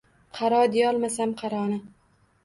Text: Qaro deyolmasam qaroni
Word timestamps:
Qaro 0.37 0.61
deyolmasam 0.75 1.35
qaroni 1.41 1.77